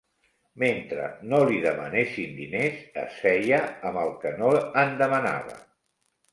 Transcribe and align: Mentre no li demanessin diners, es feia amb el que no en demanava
Mentre 0.61 1.09
no 1.33 1.41
li 1.51 1.59
demanessin 1.65 2.33
diners, 2.41 2.81
es 3.03 3.21
feia 3.27 3.61
amb 3.93 4.03
el 4.07 4.13
que 4.25 4.35
no 4.43 4.53
en 4.65 4.99
demanava 5.07 5.63